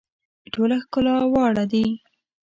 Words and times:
ټوله 0.53 0.77
ښکلا 0.83 1.15
واړه 1.33 1.65
دي. 1.71 1.85